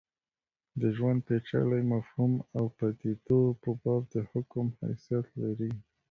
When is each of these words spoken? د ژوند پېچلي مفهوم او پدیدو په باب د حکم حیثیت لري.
د 0.79 0.81
ژوند 0.95 1.19
پېچلي 1.27 1.81
مفهوم 1.93 2.33
او 2.57 2.65
پدیدو 2.77 3.41
په 3.61 3.69
باب 3.81 4.01
د 4.13 4.15
حکم 4.31 4.65
حیثیت 4.81 5.27
لري. 5.41 5.71